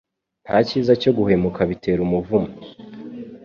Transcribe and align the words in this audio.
ntakizacyo 0.43 1.09
guhemuka 1.17 1.59
bitera 1.69 1.99
umuvumo 2.07 2.51